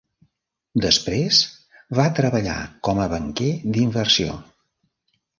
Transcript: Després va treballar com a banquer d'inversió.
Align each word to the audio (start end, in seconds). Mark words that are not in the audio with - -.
Després 0.83 1.41
va 1.99 2.05
treballar 2.19 2.55
com 2.87 3.01
a 3.03 3.05
banquer 3.11 3.51
d'inversió. 3.75 4.39